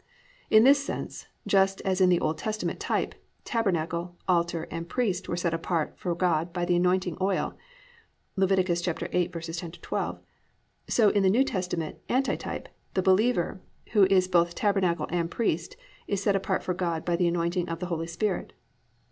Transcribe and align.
In 0.49 0.63
this 0.63 0.83
sense, 0.83 1.27
just 1.45 1.79
as 1.81 2.01
in 2.01 2.09
the 2.09 2.19
Old 2.19 2.39
Testament 2.39 2.79
type, 2.79 3.13
tabernacle, 3.45 4.17
altar 4.27 4.67
and 4.71 4.89
priest 4.89 5.29
were 5.29 5.37
set 5.37 5.53
apart 5.53 5.95
for 5.95 6.15
God 6.15 6.51
by 6.51 6.65
the 6.65 6.75
anointing 6.75 7.17
oil 7.21 7.55
(Lev. 8.35 8.49
8:10 8.49 9.79
12), 9.79 10.19
so 10.87 11.09
in 11.09 11.21
the 11.21 11.29
New 11.29 11.43
Testament 11.43 11.99
anti 12.09 12.35
type, 12.35 12.67
the 12.95 13.03
believer, 13.03 13.61
who 13.91 14.05
is 14.05 14.27
both 14.27 14.55
tabernacle 14.55 15.05
and 15.11 15.29
priest, 15.29 15.77
is 16.07 16.23
set 16.23 16.35
apart 16.35 16.63
for 16.63 16.73
God 16.73 17.05
by 17.05 17.15
the 17.15 17.27
anointing 17.27 17.69
of 17.69 17.77
the 17.77 17.85
Holy 17.93 18.07
Spirit. 18.07 18.53